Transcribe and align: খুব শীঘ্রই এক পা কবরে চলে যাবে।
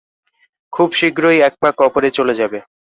খুব 0.73 0.89
শীঘ্রই 0.93 1.37
এক 1.41 1.53
পা 1.61 1.69
কবরে 1.79 2.09
চলে 2.11 2.33
যাবে। 2.35 2.59